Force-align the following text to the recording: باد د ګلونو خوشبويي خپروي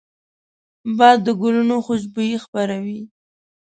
باد 0.97 1.17
د 1.25 1.27
ګلونو 1.41 1.75
خوشبويي 1.85 2.37
خپروي 2.43 3.01